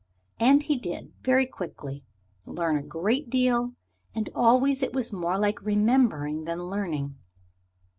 And 0.39 0.63
he 0.63 0.77
did, 0.79 1.13
very 1.21 1.45
quickly, 1.45 2.03
learn 2.47 2.75
a 2.75 2.81
great 2.81 3.29
deal, 3.29 3.75
and 4.15 4.31
always 4.33 4.81
it 4.81 4.93
was 4.93 5.13
more 5.13 5.37
like 5.37 5.61
remembering 5.61 6.45
than 6.45 6.63
learning. 6.63 7.19